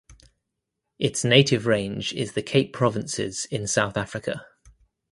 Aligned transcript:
Its 0.97 1.23
native 1.23 1.67
range 1.67 2.11
is 2.13 2.31
the 2.33 2.41
Cape 2.41 2.73
Provinces 2.73 3.45
in 3.51 3.67
South 3.67 3.95
Africa. 3.97 4.47